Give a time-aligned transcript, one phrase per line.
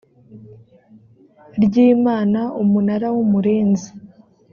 [1.63, 3.89] ry imana umunara w umurinzi